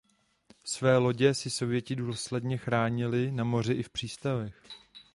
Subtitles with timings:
[0.63, 4.63] Své lodě si sověti důsledně chránili na moři i v přístavech.